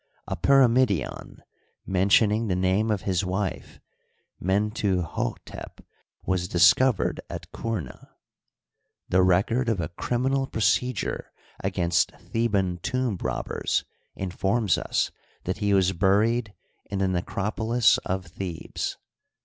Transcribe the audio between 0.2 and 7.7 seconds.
A pyramidion, mentioning the name of his wife Mentuhdtep, was discovered at